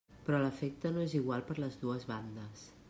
[0.27, 2.69] Però l'efecte no és igual per les dues bandes.